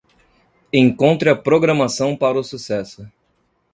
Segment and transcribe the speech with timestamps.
[0.73, 3.07] Encontre a programação para o sucesso.